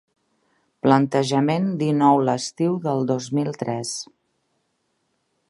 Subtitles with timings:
[0.85, 3.93] Plantejament dinou l'estiu del dos mil tres.